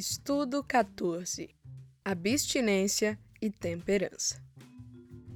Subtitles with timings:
[0.00, 1.50] Estudo 14
[2.02, 4.42] Abstinência e temperança.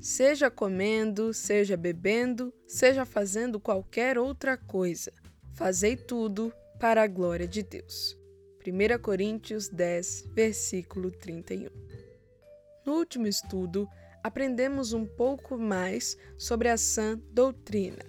[0.01, 5.13] Seja comendo, seja bebendo, seja fazendo qualquer outra coisa,
[5.53, 6.51] fazei tudo
[6.81, 8.17] para a glória de Deus.
[8.67, 11.69] 1 Coríntios 10, versículo 31.
[12.87, 13.87] No último estudo,
[14.23, 18.03] aprendemos um pouco mais sobre a sã doutrina.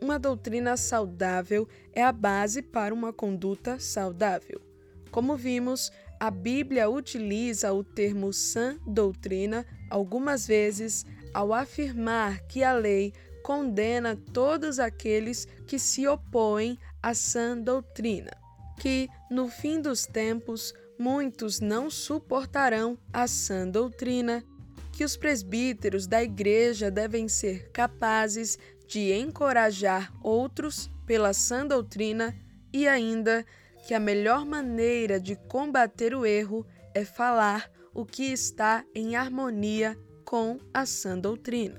[0.00, 4.67] Uma doutrina saudável é a base para uma conduta saudável.
[5.10, 12.72] Como vimos, a Bíblia utiliza o termo sã doutrina algumas vezes ao afirmar que a
[12.72, 18.32] lei condena todos aqueles que se opõem à sã doutrina,
[18.78, 24.44] que, no fim dos tempos, muitos não suportarão a sã doutrina,
[24.92, 32.34] que os presbíteros da igreja devem ser capazes de encorajar outros pela sã doutrina
[32.72, 33.46] e ainda
[33.88, 39.98] que a melhor maneira de combater o erro é falar o que está em harmonia
[40.26, 41.78] com a sã doutrina.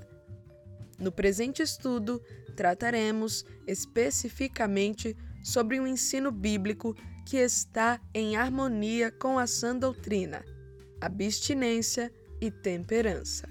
[0.97, 2.19] No presente estudo,
[2.55, 6.95] trataremos especificamente sobre um ensino bíblico
[7.27, 10.43] que está em harmonia com a sã doutrina,
[10.99, 12.11] abstinência
[12.41, 13.47] e temperança.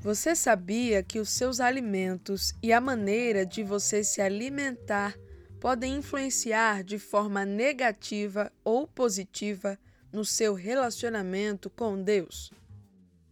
[0.00, 5.14] Você sabia que os seus alimentos e a maneira de você se alimentar
[5.62, 9.78] podem influenciar de forma negativa ou positiva
[10.12, 12.50] no seu relacionamento com Deus.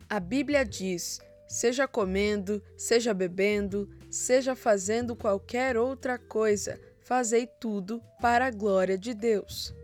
[0.09, 8.47] A Bíblia diz: seja comendo, seja bebendo, seja fazendo qualquer outra coisa, fazei tudo para
[8.47, 9.75] a glória de Deus.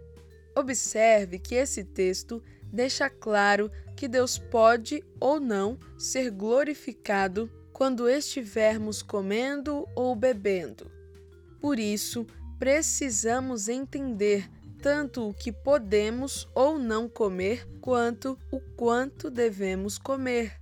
[0.55, 9.03] Observe que esse texto deixa claro que Deus pode ou não ser glorificado quando estivermos
[9.03, 10.96] comendo ou bebendo.
[11.67, 12.25] Por isso,
[12.61, 14.49] precisamos entender
[14.81, 20.61] tanto o que podemos ou não comer, quanto o quanto devemos comer.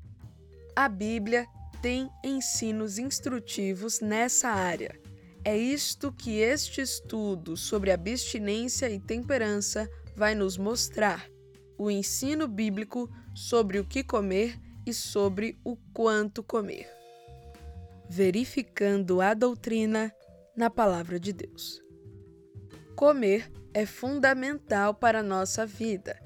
[0.74, 1.46] A Bíblia
[1.82, 4.98] tem ensinos instrutivos nessa área.
[5.44, 9.86] É isto que este estudo sobre abstinência e temperança
[10.16, 11.28] vai nos mostrar:
[11.76, 16.88] o ensino bíblico sobre o que comer e sobre o quanto comer.
[18.08, 20.10] Verificando a doutrina
[20.56, 21.82] na Palavra de Deus.
[22.94, 26.16] Comer é fundamental para a nossa vida.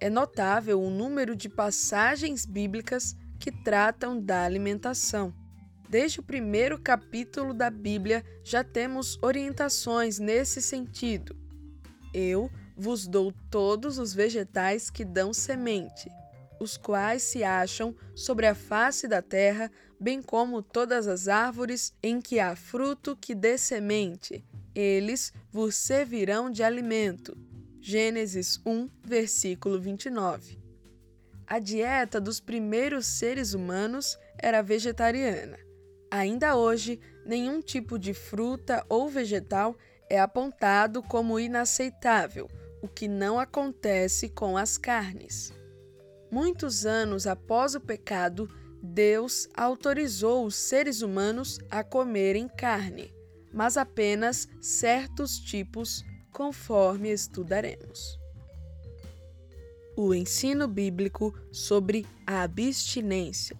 [0.00, 5.34] É notável o número de passagens bíblicas que tratam da alimentação.
[5.88, 11.36] Desde o primeiro capítulo da Bíblia já temos orientações nesse sentido.
[12.12, 16.10] Eu vos dou todos os vegetais que dão semente
[16.64, 22.20] os quais se acham sobre a face da terra, bem como todas as árvores em
[22.20, 24.44] que há fruto que dê semente.
[24.74, 27.36] Eles vos servirão de alimento.
[27.80, 30.58] Gênesis 1, versículo 29.
[31.46, 35.58] A dieta dos primeiros seres humanos era vegetariana.
[36.10, 39.76] Ainda hoje, nenhum tipo de fruta ou vegetal
[40.08, 42.48] é apontado como inaceitável,
[42.80, 45.52] o que não acontece com as carnes.
[46.30, 48.48] Muitos anos após o pecado,
[48.84, 53.14] Deus autorizou os seres humanos a comerem carne,
[53.50, 58.18] mas apenas certos tipos, conforme estudaremos.
[59.96, 63.56] O ensino bíblico sobre a abstinência.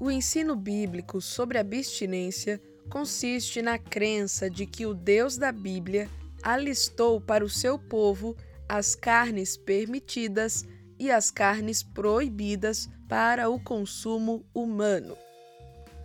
[0.00, 2.60] O ensino bíblico sobre abstinência
[2.90, 6.10] consiste na crença de que o Deus da Bíblia
[6.42, 8.36] alistou para o seu povo
[8.68, 10.64] as carnes permitidas
[10.98, 15.16] e as carnes proibidas para o consumo humano.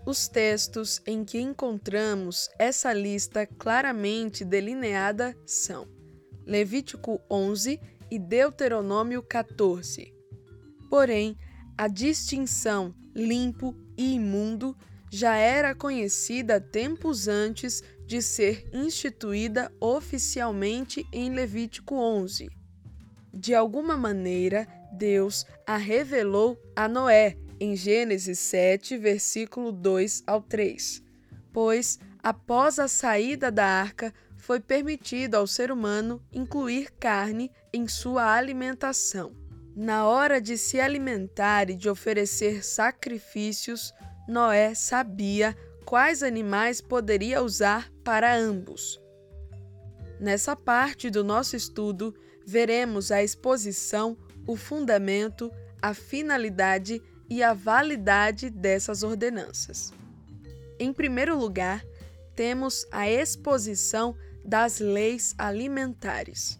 [0.05, 5.87] Os textos em que encontramos essa lista claramente delineada são
[6.45, 7.79] Levítico 11
[8.09, 10.13] e Deuteronômio 14.
[10.89, 11.37] Porém,
[11.77, 14.75] a distinção limpo e imundo
[15.11, 22.49] já era conhecida tempos antes de ser instituída oficialmente em Levítico 11.
[23.33, 31.03] De alguma maneira, Deus a revelou a Noé em Gênesis 7, versículo 2 ao 3.
[31.53, 38.33] Pois, após a saída da arca, foi permitido ao ser humano incluir carne em sua
[38.33, 39.35] alimentação.
[39.75, 43.93] Na hora de se alimentar e de oferecer sacrifícios,
[44.27, 45.55] Noé sabia
[45.85, 48.99] quais animais poderia usar para ambos.
[50.19, 52.13] Nessa parte do nosso estudo,
[52.45, 54.17] veremos a exposição
[54.47, 55.51] o fundamento,
[55.81, 59.93] a finalidade e a validade dessas ordenanças.
[60.79, 61.85] Em primeiro lugar,
[62.35, 66.59] temos a exposição das leis alimentares.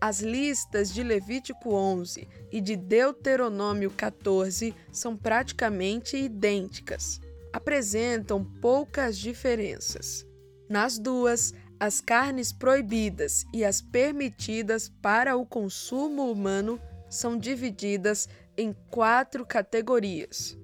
[0.00, 7.20] As listas de Levítico 11 e de Deuteronômio 14 são praticamente idênticas.
[7.52, 10.26] Apresentam poucas diferenças.
[10.68, 16.80] Nas duas, as carnes proibidas e as permitidas para o consumo humano
[17.10, 20.56] são divididas em quatro categorias.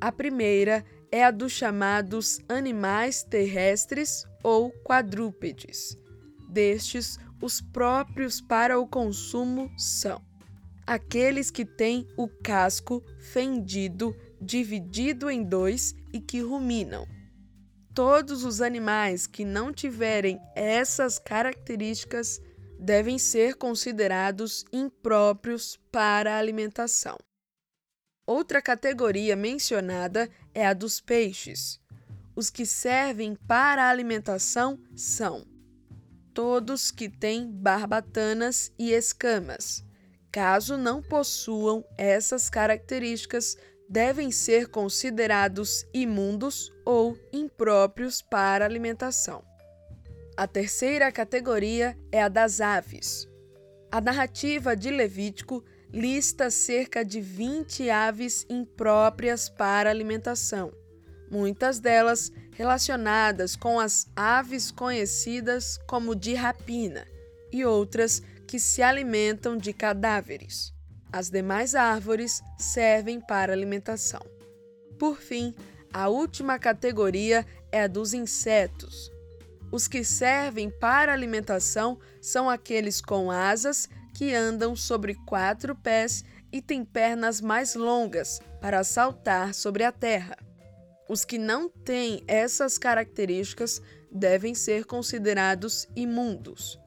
[0.00, 5.98] A primeira é a dos chamados animais terrestres ou quadrúpedes.
[6.48, 10.22] Destes, os próprios para o consumo são
[10.86, 13.00] aqueles que têm o casco
[13.32, 17.06] fendido, dividido em dois e que ruminam.
[17.94, 22.40] Todos os animais que não tiverem essas características
[22.80, 27.18] devem ser considerados impróprios para a alimentação.
[28.26, 31.78] Outra categoria mencionada é a dos peixes.
[32.34, 35.44] Os que servem para a alimentação são
[36.32, 39.84] todos que têm barbatanas e escamas.
[40.32, 43.56] Caso não possuam essas características,
[43.88, 49.49] devem ser considerados imundos ou impróprios para alimentação.
[50.36, 53.28] A terceira categoria é a das aves.
[53.90, 60.72] A narrativa de Levítico lista cerca de 20 aves impróprias para alimentação,
[61.30, 67.06] muitas delas relacionadas com as aves conhecidas como de rapina
[67.52, 70.72] e outras que se alimentam de cadáveres.
[71.12, 74.20] As demais árvores servem para alimentação.
[74.98, 75.54] Por fim,
[75.92, 79.10] a última categoria é a dos insetos.
[79.70, 86.60] Os que servem para alimentação são aqueles com asas que andam sobre quatro pés e
[86.60, 90.36] têm pernas mais longas para saltar sobre a terra.
[91.08, 93.80] Os que não têm essas características
[94.10, 96.78] devem ser considerados imundos.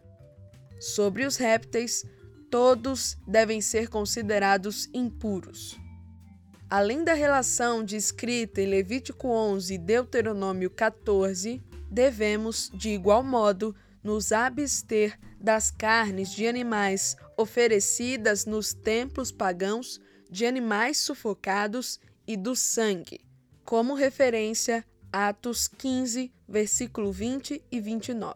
[0.79, 2.05] Sobre os répteis,
[2.51, 5.79] todos devem ser considerados impuros.
[6.69, 11.61] Além da relação descrita em Levítico 11 e Deuteronômio 14,
[11.93, 20.47] devemos, de igual modo, nos abster das carnes de animais oferecidas nos templos pagãos, de
[20.47, 23.21] animais sufocados e do sangue,
[23.63, 28.33] como referência Atos 15, versículo 20 e 29.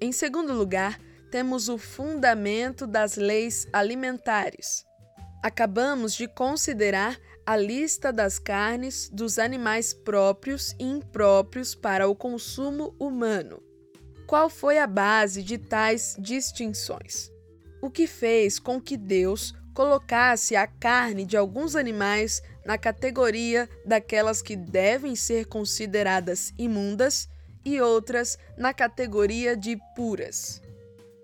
[0.00, 1.00] Em segundo lugar,
[1.32, 4.86] temos o fundamento das leis alimentares.
[5.42, 7.18] Acabamos de considerar
[7.48, 13.62] a lista das carnes dos animais próprios e impróprios para o consumo humano.
[14.26, 17.32] Qual foi a base de tais distinções?
[17.80, 24.42] O que fez com que Deus colocasse a carne de alguns animais na categoria daquelas
[24.42, 27.30] que devem ser consideradas imundas
[27.64, 30.60] e outras na categoria de puras.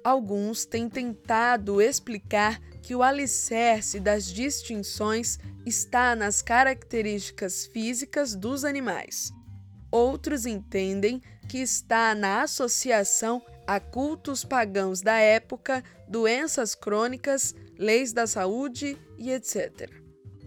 [0.02, 9.32] Alguns têm tentado explicar que o alicerce das distinções está nas características físicas dos animais.
[9.90, 18.26] Outros entendem que está na associação a cultos pagãos da época, doenças crônicas, leis da
[18.26, 19.90] saúde e etc.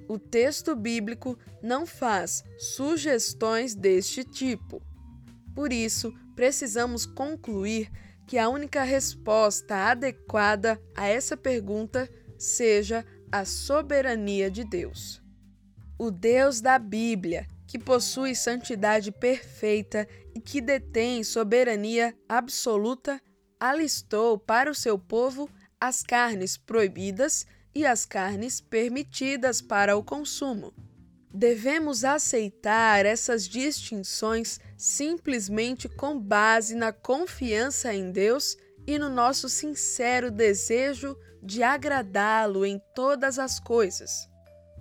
[0.07, 4.79] O texto bíblico não faz sugestões deste tipo.
[5.55, 7.89] Por isso, precisamos concluir
[8.27, 15.21] que a única resposta adequada a essa pergunta seja a soberania de Deus.
[15.97, 23.21] O Deus da Bíblia que possui santidade perfeita e que detém soberania absoluta,
[23.59, 30.73] alistou para o seu povo as carnes proibidas e as carnes permitidas para o consumo.
[31.31, 40.31] Devemos aceitar essas distinções simplesmente com base na confiança em Deus e no nosso sincero
[40.31, 41.15] desejo
[41.47, 44.27] de agradá-lo em todas as coisas.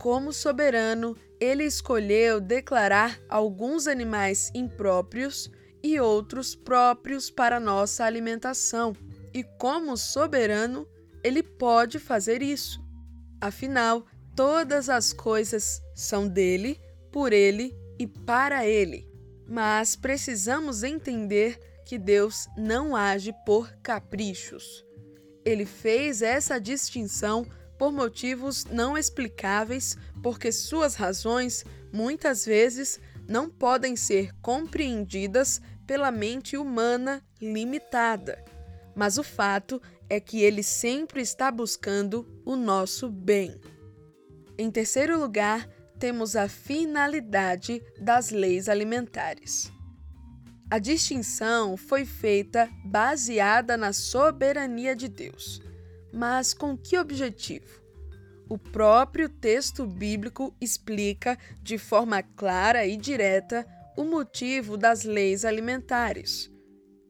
[0.00, 5.49] Como soberano, ele escolheu declarar alguns animais impróprios
[5.80, 8.94] e outros próprios para nossa alimentação,
[9.32, 10.88] e como soberano,
[11.23, 12.85] ele pode fazer isso.
[13.40, 14.04] Afinal,
[14.35, 16.80] todas as coisas são dele,
[17.12, 19.08] por ele e para ele.
[19.49, 24.85] Mas precisamos entender que Deus não age por caprichos.
[25.46, 27.46] Ele fez essa distinção
[27.78, 32.98] por motivos não explicáveis, porque suas razões muitas vezes
[33.28, 38.44] não podem ser compreendidas pela mente humana limitada.
[38.92, 43.60] Mas o fato é que ele sempre está buscando o nosso bem.
[44.58, 49.70] Em terceiro lugar, temos a finalidade das leis alimentares.
[50.68, 55.62] A distinção foi feita baseada na soberania de Deus
[56.12, 57.80] Mas com que objetivo?
[58.49, 63.64] O próprio texto bíblico explica de forma clara e direta
[63.96, 66.50] o motivo das leis alimentares.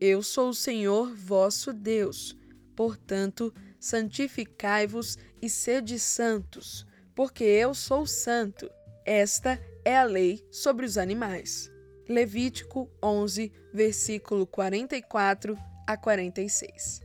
[0.00, 2.36] Eu sou o Senhor vosso Deus,
[2.74, 8.70] portanto, santificai-vos e sede santos, porque eu sou santo.
[9.04, 11.70] Esta é a lei sobre os animais.
[12.08, 17.00] Levítico 11, versículo 44 a 46.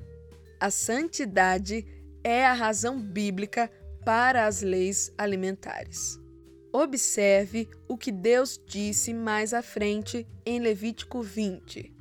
[0.60, 1.86] A santidade
[2.24, 3.72] é a razão bíblica
[4.05, 6.20] para as leis alimentares.
[6.72, 11.91] Observe o que Deus disse mais à frente em Levítico 20.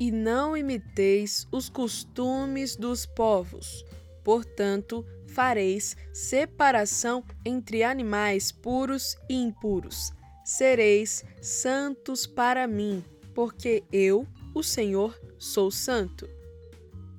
[0.00, 3.84] E não imiteis os costumes dos povos,
[4.24, 10.12] portanto, fareis separação entre animais puros e impuros.
[10.54, 13.02] Sereis santos para mim,
[13.34, 16.28] porque eu, o Senhor, sou santo.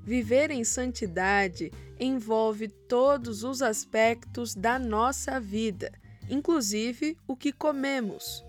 [0.04, 5.92] Viver em santidade envolve todos os aspectos da nossa vida,
[6.30, 8.46] inclusive o que comemos.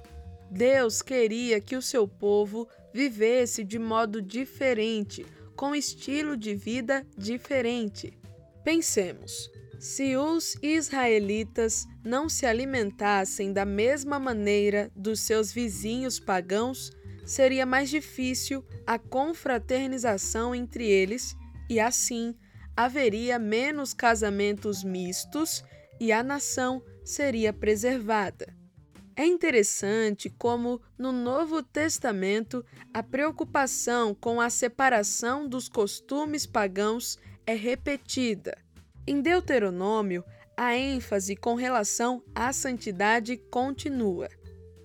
[0.50, 5.24] Deus queria que o seu povo vivesse de modo diferente,
[5.56, 8.12] com estilo de vida diferente.
[8.62, 16.90] Pensemos: se os israelitas não se alimentassem da mesma maneira dos seus vizinhos pagãos,
[17.24, 21.34] seria mais difícil a confraternização entre eles
[21.68, 22.34] e, assim,
[22.76, 25.62] haveria menos casamentos mistos
[26.00, 28.54] e a nação seria preservada.
[29.16, 37.16] É interessante como, no Novo Testamento, a preocupação com a separação dos costumes pagãos
[37.46, 38.63] é repetida.
[39.06, 40.24] Em Deuteronômio,
[40.56, 44.30] a ênfase com relação à santidade continua.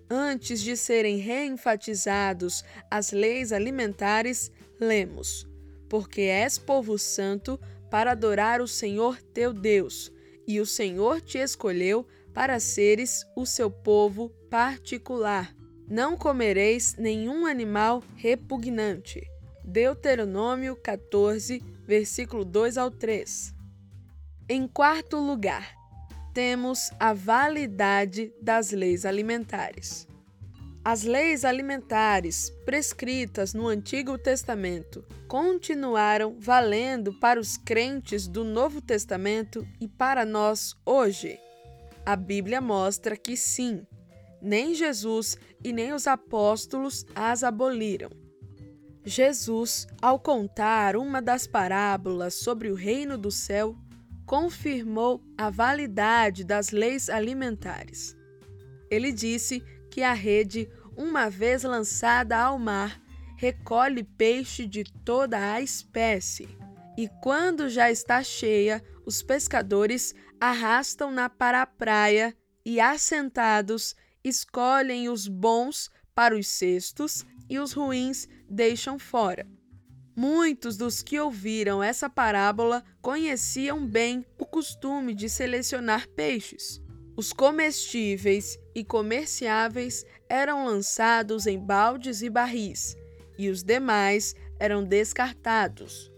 [0.10, 5.48] Antes de serem reenfatizados as leis alimentares, lemos:
[5.88, 7.58] Porque és povo santo
[7.90, 10.12] para adorar o Senhor teu Deus,
[10.46, 15.56] e o Senhor te escolheu para seres o seu povo particular.
[15.88, 19.22] Não comereis nenhum animal repugnante.
[19.64, 23.59] Deuteronômio 14, versículo 2 ao 3.
[24.52, 25.76] Em quarto lugar,
[26.34, 30.08] temos a validade das leis alimentares.
[30.84, 39.68] As leis alimentares prescritas no Antigo Testamento continuaram valendo para os crentes do Novo Testamento
[39.80, 41.40] e para nós hoje.
[42.04, 43.86] A Bíblia mostra que sim,
[44.42, 48.10] nem Jesus e nem os apóstolos as aboliram.
[49.06, 53.78] Jesus, ao contar uma das parábolas sobre o reino do céu,
[54.30, 58.16] confirmou a validade das leis alimentares.
[58.88, 59.60] Ele disse
[59.90, 63.02] que a rede, uma vez lançada ao mar,
[63.36, 66.48] recolhe peixe de toda a espécie.
[66.96, 75.28] E quando já está cheia, os pescadores arrastam-na para a praia e, assentados, escolhem os
[75.28, 79.48] bons para os cestos e os ruins deixam fora.
[80.16, 86.82] Muitos dos que ouviram essa parábola conheciam bem o costume de selecionar peixes.
[87.16, 92.96] Os comestíveis e comerciáveis eram lançados em baldes e barris,
[93.38, 96.12] e os demais eram descartados.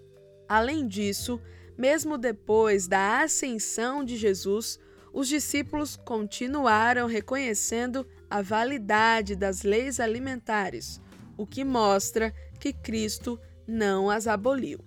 [0.47, 1.41] Além disso,
[1.77, 4.79] mesmo depois da ascensão de Jesus,
[5.13, 11.01] os discípulos continuaram reconhecendo a validade das leis alimentares,
[11.37, 14.79] o que mostra que Cristo não as aboliu.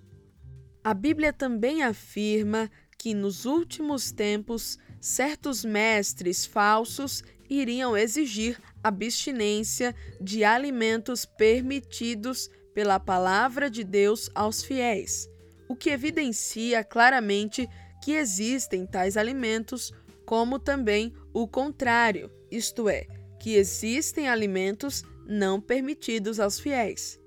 [0.83, 10.43] A Bíblia também afirma que nos últimos tempos certos mestres falsos iriam exigir abstinência de
[10.43, 15.29] alimentos permitidos pela palavra de Deus aos fiéis,
[15.69, 17.69] o que evidencia claramente
[18.03, 19.93] que existem tais alimentos,
[20.25, 23.07] como também o contrário, isto é,
[23.39, 27.19] que existem alimentos não permitidos aos fiéis.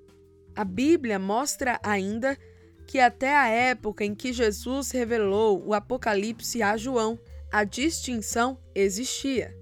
[0.59, 2.37] A Bíblia mostra ainda
[2.85, 7.17] que até a época em que Jesus revelou o Apocalipse a João,
[7.49, 9.57] a distinção existia.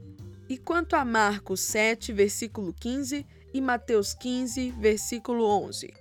[0.49, 5.93] E quanto a Marcos 7, versículo 15 e Mateus 15, versículo 11?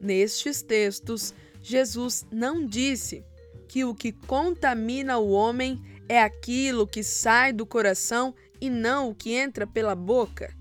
[0.00, 3.24] Nestes textos, Jesus não disse
[3.68, 9.14] que o que contamina o homem é aquilo que sai do coração e não o
[9.14, 10.52] que entra pela boca.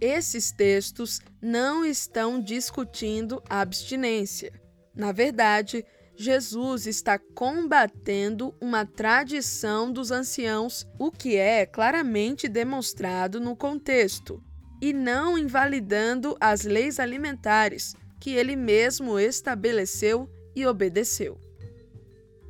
[0.00, 4.52] Esses textos não estão discutindo abstinência.
[4.94, 5.84] Na verdade,
[6.16, 14.42] Jesus está combatendo uma tradição dos anciãos, o que é claramente demonstrado no contexto,
[14.80, 21.38] e não invalidando as leis alimentares que ele mesmo estabeleceu e obedeceu.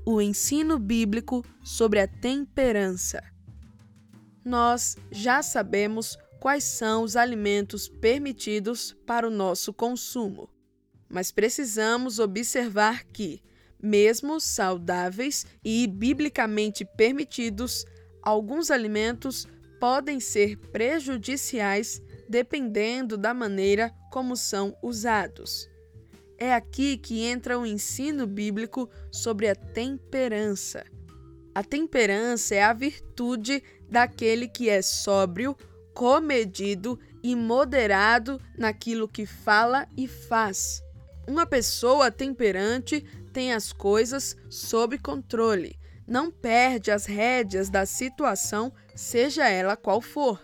[0.05, 3.23] o ensino bíblico sobre a temperança.
[4.45, 10.49] Nós já sabemos quais são os alimentos permitidos para o nosso consumo,
[11.09, 13.43] mas precisamos observar que,
[13.81, 17.85] mesmo saudáveis e biblicamente permitidos,
[18.23, 19.47] alguns alimentos
[19.79, 25.69] podem ser prejudiciais dependendo da maneira como são usados.
[26.39, 30.85] É aqui que entra o ensino bíblico sobre a temperança.
[31.55, 35.57] A temperança é a virtude daquele que é sóbrio,
[36.01, 40.83] comedido e moderado naquilo que fala e faz.
[41.29, 43.05] Uma pessoa temperante
[43.35, 50.41] tem as coisas sob controle, não perde as rédeas da situação, seja ela qual for.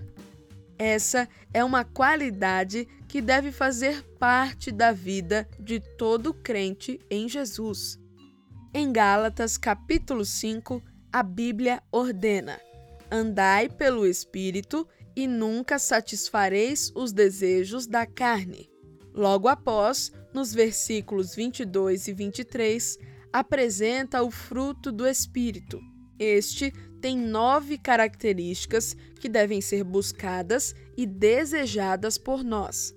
[0.79, 7.99] Essa é uma qualidade que deve fazer parte da vida de todo crente em Jesus.
[8.75, 12.61] Em Gálatas, capítulo 5, a Bíblia ordena:
[13.11, 14.87] Andai pelo Espírito
[15.17, 18.71] e nunca satisfareis os desejos da carne.
[19.15, 22.99] Logo após, nos versículos 22 e 23,
[23.33, 25.81] apresenta o fruto do Espírito.
[26.19, 26.71] Este
[27.01, 32.95] tem nove características que devem ser buscadas e desejadas por nós.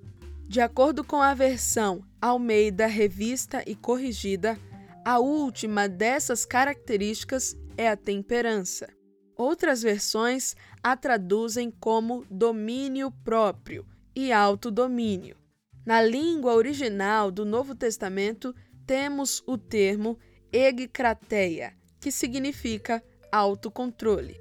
[0.48, 4.60] De acordo com a versão Almeida Revista e Corrigida,
[5.06, 8.99] a última dessas características é a temperança.
[9.40, 10.54] Outras versões
[10.84, 15.38] a traduzem como domínio próprio e autodomínio.
[15.86, 18.54] Na língua original do Novo Testamento,
[18.86, 20.20] temos o termo
[20.52, 24.36] egkrateia, que significa autocontrole.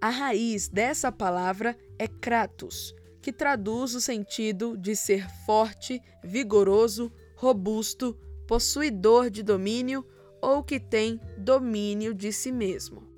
[0.00, 8.18] A raiz dessa palavra é kratos, que traduz o sentido de ser forte, vigoroso, robusto,
[8.48, 10.02] possuidor de domínio
[10.40, 13.09] ou que tem domínio de si mesmo.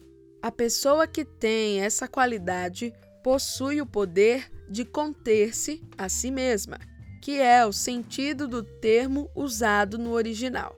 [0.43, 6.81] A pessoa que tem essa qualidade possui o poder de conter-se a si mesma,
[7.23, 10.77] que é o sentido do termo usado no original.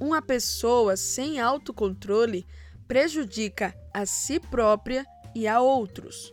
[0.00, 2.46] Uma pessoa sem autocontrole
[2.88, 5.04] prejudica a si própria
[5.34, 6.32] e a outros.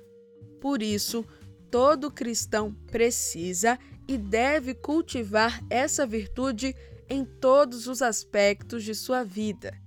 [0.61, 1.25] Por isso,
[1.69, 6.73] todo cristão precisa e deve cultivar essa virtude
[7.09, 9.77] em todos os aspectos de sua vida.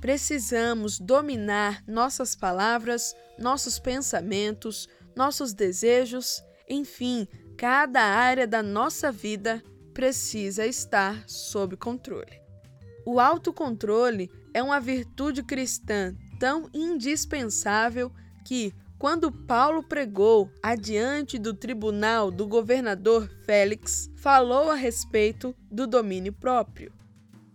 [0.00, 10.66] Precisamos dominar nossas palavras, nossos pensamentos, nossos desejos, enfim, cada área da nossa vida precisa
[10.66, 12.40] estar sob controle.
[13.04, 18.10] O autocontrole é uma virtude cristã tão indispensável
[18.46, 26.32] que, quando Paulo pregou adiante do tribunal do governador Félix, falou a respeito do domínio
[26.32, 26.92] próprio.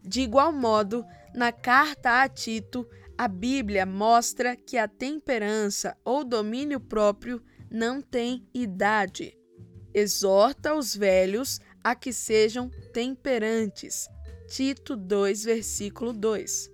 [0.03, 1.03] De igual modo,
[1.35, 8.47] na carta a Tito, a Bíblia mostra que a temperança ou domínio próprio não tem
[8.53, 9.37] idade.
[9.93, 14.07] Exorta os velhos a que sejam temperantes.
[14.47, 16.71] Tito 2, versículo 2.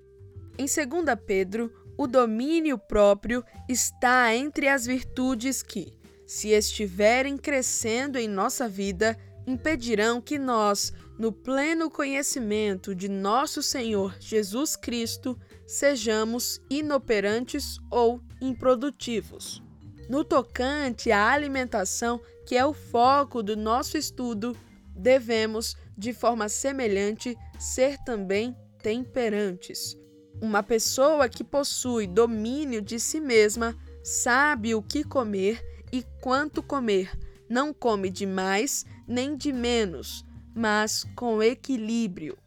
[0.58, 5.94] Em 2 Pedro, o domínio próprio está entre as virtudes que,
[6.26, 14.16] se estiverem crescendo em nossa vida, impedirão que nós, no pleno conhecimento de nosso Senhor
[14.20, 19.62] Jesus Cristo, sejamos inoperantes ou improdutivos.
[20.10, 24.58] No tocante à alimentação, que é o foco do nosso estudo,
[24.96, 29.96] devemos, de forma semelhante, ser também temperantes
[30.42, 37.12] uma pessoa que possui domínio de si mesma sabe o que comer e quanto comer.
[37.48, 42.38] Não come de mais nem de menos, mas com equilíbrio.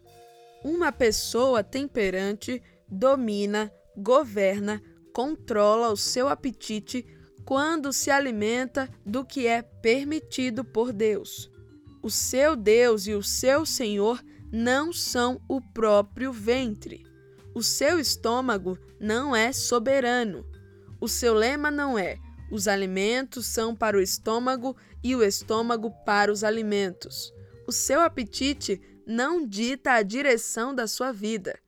[0.63, 7.07] Uma pessoa temperante domina, governa, controla o seu apetite
[7.45, 11.51] quando se alimenta do que é permitido por Deus.
[12.03, 17.05] O seu Deus e o seu Senhor não são o próprio ventre.
[17.55, 20.45] O seu estômago não é soberano.
[21.01, 22.19] O seu lema não é:
[22.51, 27.33] os alimentos são para o estômago e o estômago para os alimentos.
[27.67, 31.59] O seu apetite não dita a direção da sua vida.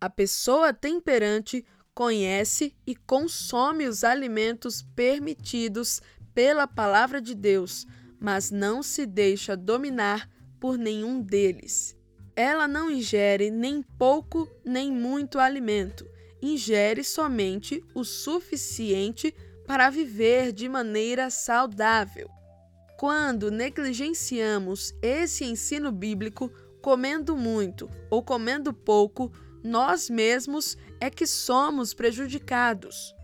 [0.00, 6.00] A pessoa temperante conhece e consome os alimentos permitidos
[6.34, 7.86] pela palavra de Deus,
[8.20, 10.28] mas não se deixa dominar
[10.60, 11.96] por nenhum deles.
[12.34, 16.06] Ela não ingere nem pouco nem muito alimento,
[16.42, 19.34] ingere somente o suficiente
[19.66, 22.28] para viver de maneira saudável.
[22.96, 29.30] Quando negligenciamos esse ensino bíblico, comendo muito ou comendo pouco,
[29.62, 33.14] nós mesmos é que somos prejudicados.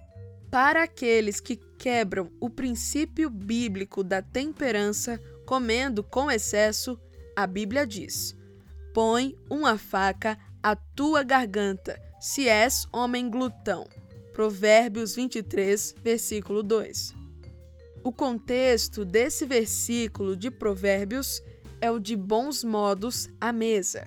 [0.50, 7.00] Para aqueles que quebram o princípio bíblico da temperança comendo com excesso,
[7.34, 8.36] a Bíblia diz:
[8.92, 13.88] Põe uma faca à tua garganta, se és homem glutão.
[14.34, 17.21] Provérbios 23, versículo 2.
[18.04, 21.40] O contexto desse versículo de Provérbios
[21.80, 24.06] é o de bons modos à mesa.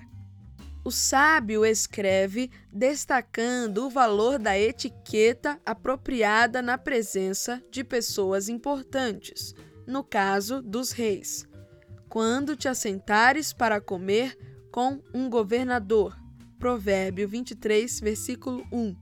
[0.84, 9.54] O sábio escreve destacando o valor da etiqueta apropriada na presença de pessoas importantes,
[9.86, 11.48] no caso dos reis.
[12.08, 14.36] Quando te assentares para comer
[14.70, 16.14] com um governador.
[16.58, 18.94] Provérbio 23, versículo 1.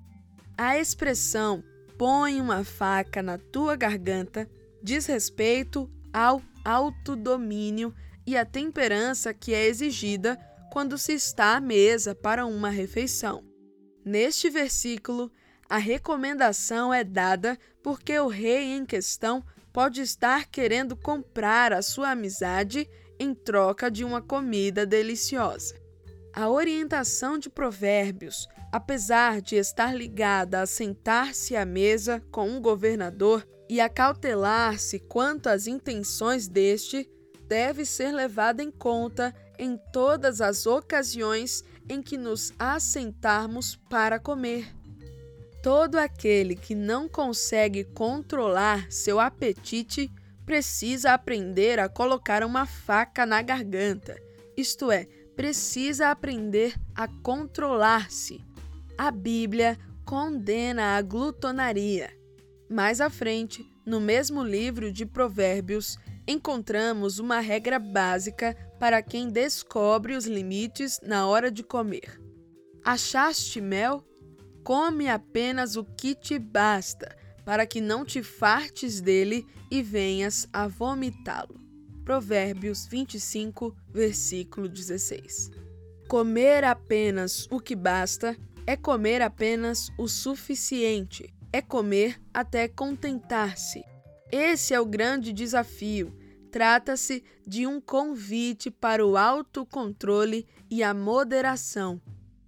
[0.56, 1.64] A expressão
[1.98, 4.48] põe uma faca na tua garganta
[4.84, 7.94] diz respeito ao autodomínio
[8.26, 10.38] e à temperança que é exigida
[10.70, 13.42] quando se está à mesa para uma refeição.
[14.04, 15.32] Neste versículo,
[15.70, 19.42] a recomendação é dada porque o rei em questão
[19.72, 22.86] pode estar querendo comprar a sua amizade
[23.18, 25.74] em troca de uma comida deliciosa.
[26.30, 33.46] A orientação de Provérbios, apesar de estar ligada a sentar-se à mesa com um governador
[33.68, 37.08] e a cautelar-se quanto às intenções deste,
[37.48, 44.74] deve ser levada em conta em todas as ocasiões em que nos assentarmos para comer.
[45.62, 50.10] Todo aquele que não consegue controlar seu apetite
[50.44, 54.20] precisa aprender a colocar uma faca na garganta,
[54.56, 58.40] isto é, precisa aprender a controlar-se.
[58.96, 62.23] A Bíblia condena a glutonaria.
[62.68, 70.16] Mais à frente, no mesmo livro de Provérbios, encontramos uma regra básica para quem descobre
[70.16, 72.20] os limites na hora de comer.
[72.82, 74.02] Achaste mel?
[74.62, 80.66] Come apenas o que te basta, para que não te fartes dele e venhas a
[80.66, 81.60] vomitá-lo.
[82.04, 85.50] Provérbios 25, versículo 16.
[86.08, 93.84] Comer apenas o que basta é comer apenas o suficiente, é comer até contentar-se.
[94.32, 96.12] Esse é o grande desafio.
[96.50, 102.02] Trata-se de um convite para o autocontrole e a moderação.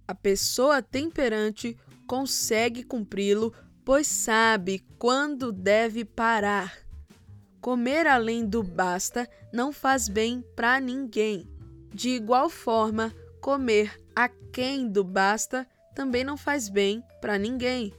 [0.05, 3.53] A pessoa temperante consegue cumpri-lo,
[3.85, 6.77] pois sabe quando deve parar.
[7.61, 11.49] Comer além do basta não faz bem para ninguém.
[11.93, 15.65] De igual forma, comer aquém do basta
[15.95, 17.93] também não faz bem para ninguém.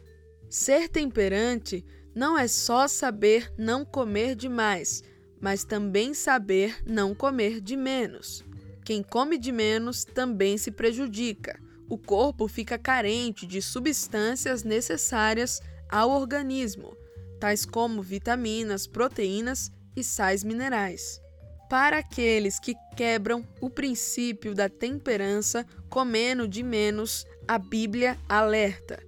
[0.48, 1.84] Ser temperante
[2.14, 5.02] não é só saber não comer demais,
[5.40, 8.44] mas também saber não comer de menos.
[8.84, 11.61] Quem come de menos também se prejudica.
[11.88, 16.96] O corpo fica carente de substâncias necessárias ao organismo,
[17.38, 21.20] tais como vitaminas, proteínas e sais minerais.
[21.68, 29.02] Para aqueles que quebram o princípio da temperança comendo de menos, a Bíblia alerta: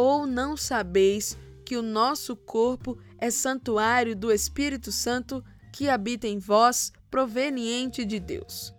[0.00, 6.38] Ou não sabeis que o nosso corpo é santuário do Espírito Santo que habita em
[6.38, 8.72] vós, proveniente de Deus.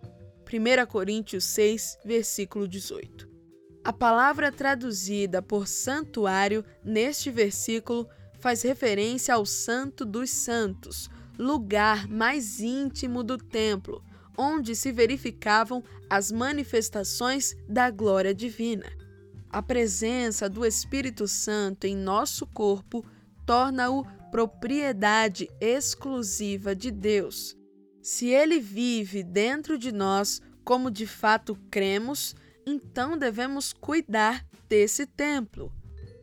[0.50, 3.28] 1 Coríntios 6, versículo 18.
[3.84, 12.60] A palavra traduzida por santuário neste versículo faz referência ao Santo dos Santos, lugar mais
[12.60, 14.02] íntimo do templo,
[14.38, 18.99] onde se verificavam as manifestações da glória divina.
[19.52, 23.04] A presença do Espírito Santo em nosso corpo
[23.44, 27.56] torna-o propriedade exclusiva de Deus.
[28.00, 35.72] Se ele vive dentro de nós, como de fato cremos, então devemos cuidar desse templo.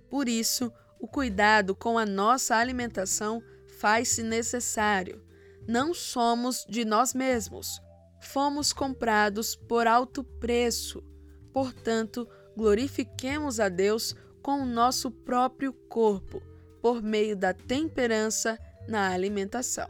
[0.09, 3.43] Por isso, o cuidado com a nossa alimentação
[3.79, 5.21] faz-se necessário.
[5.67, 7.81] Não somos de nós mesmos.
[8.21, 11.03] Fomos comprados por alto preço.
[11.51, 16.41] Portanto, glorifiquemos a Deus com o nosso próprio corpo,
[16.81, 19.87] por meio da temperança na alimentação.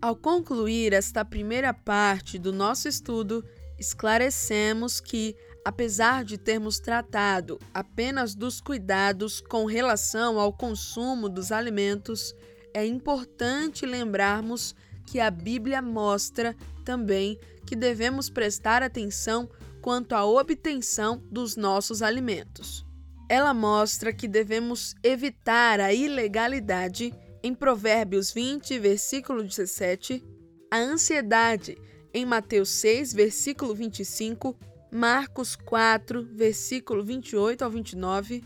[0.00, 3.42] Ao concluir esta primeira parte do nosso estudo,
[3.78, 12.34] esclarecemos que, apesar de termos tratado apenas dos cuidados com relação ao consumo dos alimentos,
[12.74, 14.74] é importante lembrarmos
[15.06, 19.48] que a Bíblia mostra também que devemos prestar atenção
[19.88, 22.84] quanto à obtenção dos nossos alimentos.
[23.26, 30.22] Ela mostra que devemos evitar a ilegalidade em Provérbios 20, versículo 17,
[30.70, 31.78] a ansiedade
[32.12, 34.54] em Mateus 6, versículo 25
[34.92, 38.44] Marcos 4, versículo 28 ao 29.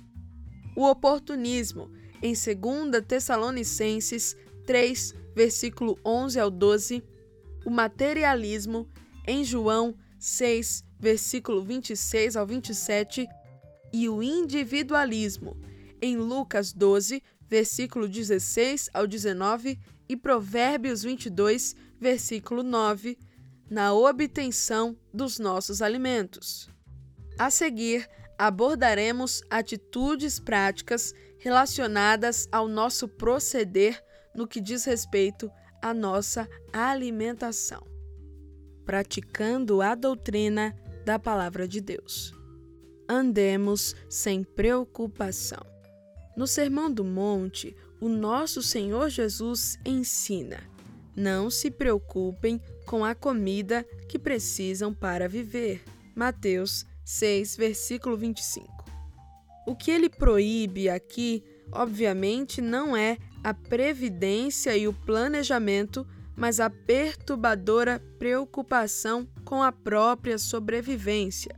[0.77, 1.91] O oportunismo,
[2.23, 7.03] em 2 Tessalonicenses 3, versículo 11 ao 12.
[7.67, 8.89] O materialismo,
[9.27, 13.29] em João 6, versículo 26 ao 27.
[13.93, 15.61] E o individualismo,
[16.01, 23.19] em Lucas 12, versículo 16 ao 19 e Provérbios 22, versículo 9,
[23.69, 26.71] na obtenção dos nossos alimentos.
[27.39, 34.03] A seguir, abordaremos atitudes práticas relacionadas ao nosso proceder
[34.35, 35.51] no que diz respeito
[35.83, 37.87] à nossa alimentação,
[38.85, 42.35] praticando a doutrina da Palavra de Deus.
[43.09, 45.65] Andemos sem preocupação.
[46.37, 50.61] No Sermão do Monte, o nosso Senhor Jesus ensina:
[51.15, 55.83] não se preocupem com a comida que precisam para viver.
[56.15, 58.67] Mateus 6, versículo 25.
[59.67, 66.07] O que ele proíbe aqui, obviamente, não é a previdência e o planejamento,
[66.37, 71.55] mas a perturbadora preocupação com a própria sobrevivência.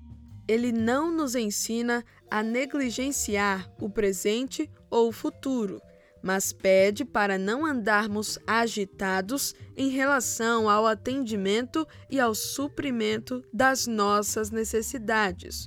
[0.47, 5.81] Ele não nos ensina a negligenciar o presente ou o futuro,
[6.23, 14.51] mas pede para não andarmos agitados em relação ao atendimento e ao suprimento das nossas
[14.51, 15.67] necessidades,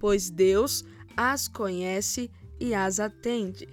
[0.00, 0.84] pois Deus
[1.16, 3.68] as conhece e as atende.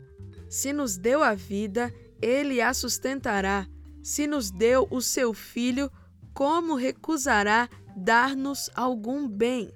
[0.50, 3.68] Se nos deu a vida, Ele a sustentará.
[4.04, 5.90] Se nos deu o seu Filho,
[6.34, 9.74] como recusará dar-nos algum bem?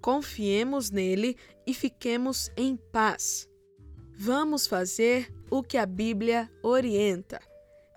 [0.00, 3.48] Confiemos nele e fiquemos em paz.
[4.14, 7.40] Vamos fazer o que a Bíblia orienta.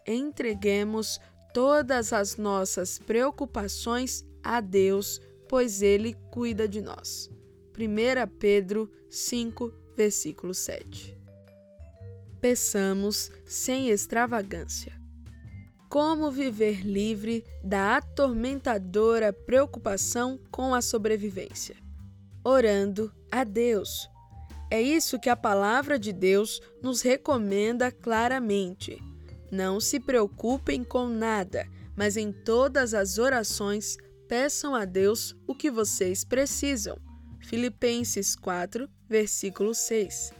[0.07, 1.19] Entreguemos
[1.53, 7.29] todas as nossas preocupações a Deus, pois Ele cuida de nós.
[7.77, 11.17] 1 Pedro 5, versículo 7.
[12.39, 14.98] Peçamos sem extravagância.
[15.89, 21.75] Como viver livre da atormentadora preocupação com a sobrevivência?
[22.43, 24.09] orando a Deus.
[24.71, 29.01] É isso que a palavra de Deus nos recomenda claramente.
[29.51, 33.97] Não se preocupem com nada, mas em todas as orações
[34.27, 36.97] peçam a Deus o que vocês precisam.
[37.39, 40.33] Filipenses 4, versículo 6.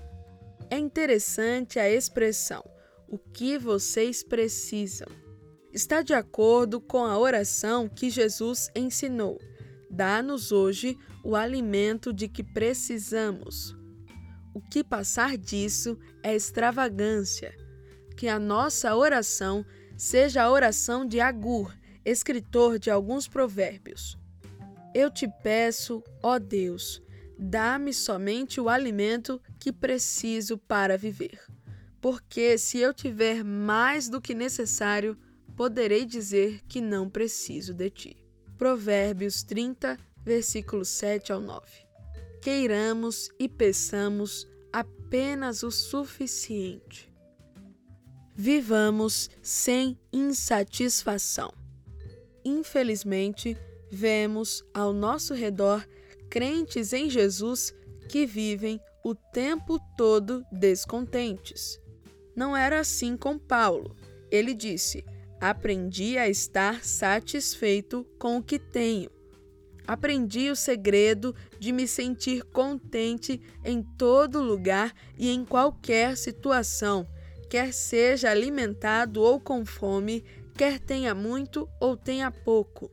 [0.70, 2.64] É interessante a expressão
[3.08, 5.08] o que vocês precisam.
[5.72, 9.40] Está de acordo com a oração que Jesus ensinou.
[9.90, 13.78] Dá-nos hoje o alimento de que precisamos.
[14.54, 17.56] O que passar disso é extravagância.
[18.18, 19.64] Que a nossa oração
[19.96, 21.72] seja a oração de Agur,
[22.04, 24.18] escritor de alguns provérbios.
[24.94, 27.00] Eu te peço, ó Deus,
[27.38, 31.40] dá-me somente o alimento que preciso para viver.
[32.02, 35.16] Porque se eu tiver mais do que necessário,
[35.60, 38.18] poderei dizer que não preciso de ti.
[38.58, 41.68] Provérbios 30, versículos 7 ao 9.
[42.42, 47.14] Queiramos e peçamos apenas o suficiente.
[48.34, 51.54] Vivamos sem insatisfação.
[52.46, 53.58] Infelizmente,
[53.92, 55.86] vemos ao nosso redor
[56.30, 57.76] crentes em Jesus
[58.08, 61.78] que vivem o tempo todo descontentes.
[62.34, 63.94] Não era assim com Paulo.
[64.32, 65.04] Ele disse:
[65.42, 69.10] Aprendi a estar satisfeito com o que tenho.
[69.88, 77.08] Aprendi o segredo de me sentir contente em todo lugar e em qualquer situação,
[77.50, 80.24] quer seja alimentado ou com fome,
[80.56, 82.92] quer tenha muito ou tenha pouco.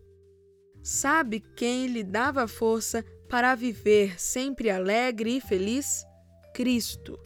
[0.83, 6.05] Sabe quem lhe dava força para viver sempre alegre e feliz?
[6.55, 7.19] Cristo.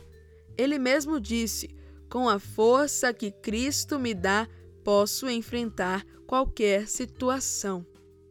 [0.56, 1.68] Ele mesmo disse:
[2.10, 4.48] Com a força que Cristo me dá,
[4.90, 7.86] posso enfrentar qualquer situação.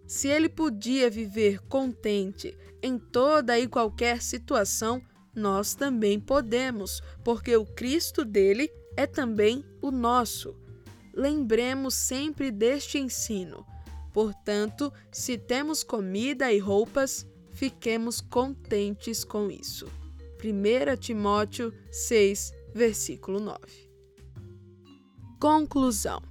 [0.06, 5.02] Se ele podia viver contente em toda e qualquer situação,
[5.34, 10.54] nós também podemos, porque o Cristo dele é também o nosso.
[11.13, 13.65] Lembremos sempre deste ensino.
[14.12, 19.88] Portanto, se temos comida e roupas, fiquemos contentes com isso.
[20.43, 23.60] 1 Timóteo 6, versículo 9.
[25.39, 26.29] Conclusão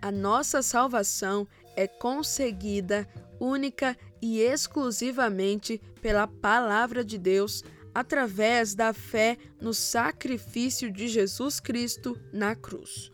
[0.00, 3.08] a nossa salvação é conseguida
[3.40, 7.62] única e exclusivamente pela Palavra de Deus
[7.94, 13.10] através da fé no sacrifício de Jesus Cristo na cruz.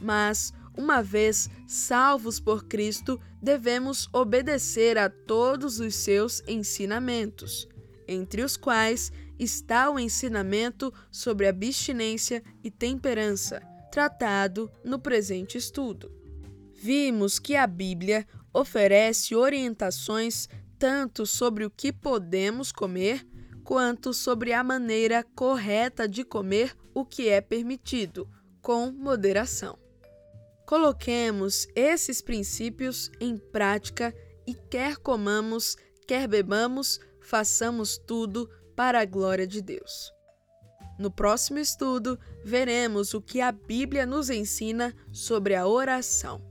[0.00, 7.66] Mas uma vez salvos por Cristo, devemos obedecer a todos os seus ensinamentos,
[8.06, 13.60] entre os quais está o ensinamento sobre abstinência e temperança,
[13.90, 16.17] tratado no presente estudo.
[16.80, 23.26] Vimos que a Bíblia oferece orientações tanto sobre o que podemos comer,
[23.64, 28.30] quanto sobre a maneira correta de comer o que é permitido,
[28.62, 29.76] com moderação.
[30.68, 34.14] Coloquemos esses princípios em prática
[34.46, 40.12] e quer comamos, quer bebamos, façamos tudo para a glória de Deus.
[40.96, 46.47] No próximo estudo, veremos o que a Bíblia nos ensina sobre a oração.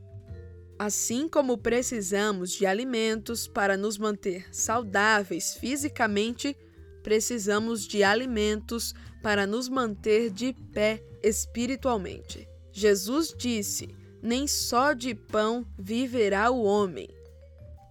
[0.79, 6.55] Assim como precisamos de alimentos para nos manter saudáveis fisicamente,
[7.01, 12.47] precisamos de alimentos para nos manter de pé espiritualmente.
[12.71, 13.89] Jesus disse:
[14.21, 17.09] nem só de pão viverá o homem.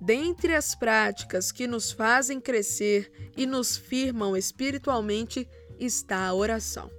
[0.00, 5.48] Dentre as práticas que nos fazem crescer e nos firmam espiritualmente
[5.80, 6.90] está a oração.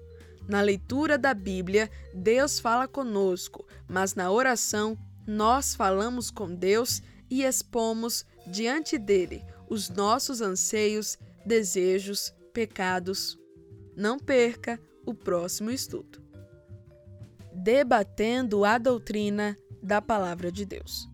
[0.48, 4.98] Na leitura da Bíblia, Deus fala conosco, mas na oração,
[5.28, 13.38] nós falamos com Deus e expomos diante dele os nossos anseios, desejos, pecados.
[13.96, 16.28] Não perca o próximo estudo
[17.58, 21.10] debatendo a doutrina da Palavra de Deus.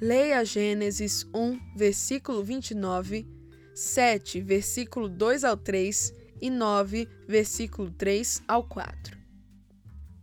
[0.00, 3.26] Leia Gênesis 1, versículo 29,
[3.74, 9.16] 7, versículo 2 ao 3 e 9, versículo 3 ao 4.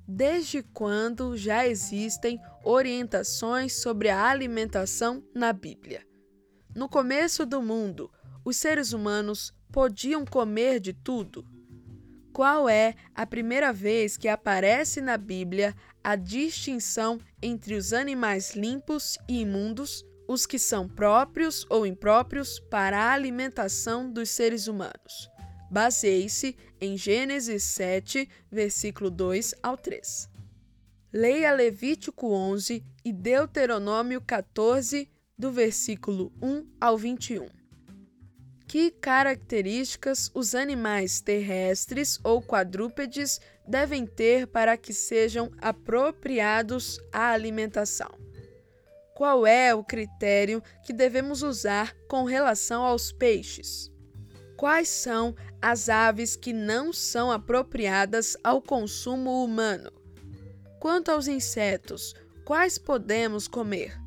[0.07, 6.05] Desde quando já existem orientações sobre a alimentação na Bíblia?
[6.75, 8.11] No começo do mundo,
[8.45, 11.43] os seres humanos podiam comer de tudo,
[12.31, 19.17] qual é a primeira vez que aparece na Bíblia a distinção entre os animais limpos
[19.27, 25.27] e imundos, os que são próprios ou impróprios para a alimentação dos seres humanos.
[25.71, 30.38] Baseie-se em Gênesis 7, versículo 2 ao 3.
[31.11, 37.47] Leia Levítico 11 e Deuteronômio 14, do versículo 1 ao 21.
[38.67, 48.11] Que características os animais terrestres ou quadrúpedes devem ter para que sejam apropriados à alimentação?
[49.15, 53.91] Qual é o critério que devemos usar com relação aos peixes?
[54.55, 59.98] Quais são as aves que não são apropriadas ao consumo humano?
[60.79, 62.15] Quanto aos insetos,
[62.45, 63.99] quais podemos comer?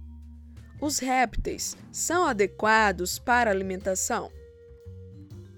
[0.80, 4.32] Os répteis são adequados para alimentação?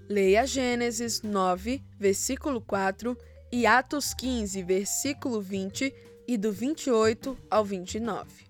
[0.09, 3.17] Leia Gênesis 9, versículo 4
[3.49, 5.95] e Atos 15, versículo 20
[6.27, 8.45] e do 28 ao 29.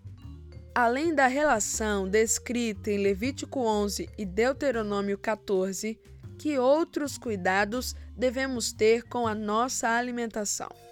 [0.73, 5.99] Além da relação descrita em Levítico 11 e Deuteronômio 14,
[6.39, 10.85] que outros cuidados devemos ter com a nossa alimentação?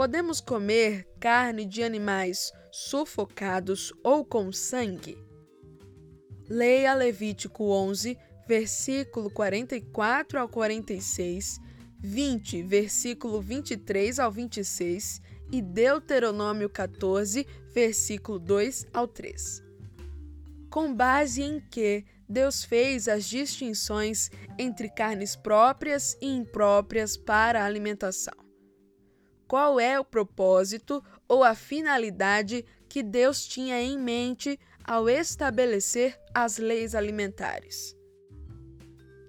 [0.00, 5.18] Podemos comer carne de animais sufocados ou com sangue?
[6.48, 8.16] Leia Levítico 11,
[8.48, 11.60] versículo 44 ao 46,
[11.98, 15.20] 20, versículo 23 ao 26
[15.52, 19.62] e Deuteronômio 14, versículo 2 ao 3.
[20.70, 27.66] Com base em que Deus fez as distinções entre carnes próprias e impróprias para a
[27.66, 28.39] alimentação?
[29.50, 36.56] Qual é o propósito ou a finalidade que Deus tinha em mente ao estabelecer as
[36.56, 37.96] leis alimentares?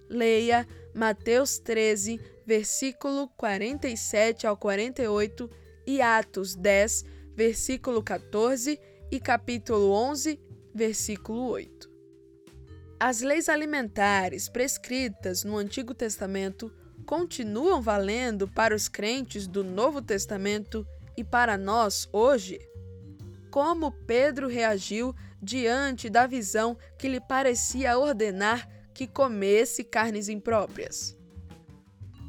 [0.07, 5.49] leia Mateus 13, versículo 47 ao 48
[5.87, 7.03] e Atos 10,
[7.33, 8.79] versículo 14
[9.09, 10.39] e capítulo 11,
[10.71, 11.89] versículo 8.
[12.99, 16.71] As leis alimentares prescritas no Antigo Testamento
[17.11, 22.57] continuam valendo para os crentes do Novo Testamento e para nós hoje?
[23.49, 31.13] Como Pedro reagiu diante da visão que lhe parecia ordenar que comesse carnes impróprias.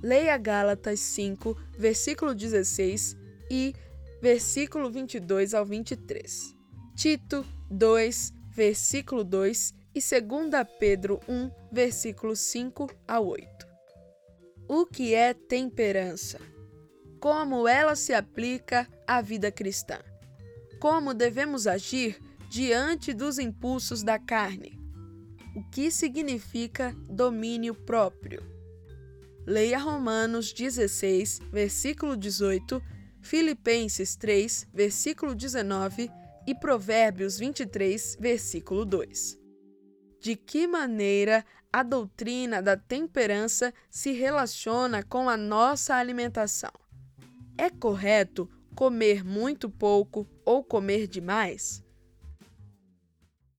[0.02, 3.16] Leia Gálatas 5, versículo 16
[3.48, 3.76] e
[4.20, 6.56] versículo 22 ao 23.
[6.96, 13.71] Tito 2, versículo 2 e 2 Pedro 1, versículo 5 a 8.
[14.74, 16.40] O que é temperança?
[17.20, 19.98] Como ela se aplica à vida cristã?
[20.80, 22.18] Como devemos agir
[22.48, 24.80] diante dos impulsos da carne?
[25.54, 28.42] o que significa domínio próprio.
[29.46, 32.82] Leia Romanos 16, versículo 18,
[33.20, 36.10] Filipenses 3, versículo 19
[36.46, 39.38] e Provérbios 23, versículo 2.
[40.18, 46.72] De que maneira a doutrina da temperança se relaciona com a nossa alimentação?
[47.56, 51.82] É correto comer muito pouco ou comer demais?